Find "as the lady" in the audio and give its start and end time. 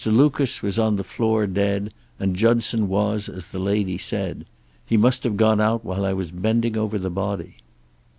3.29-3.99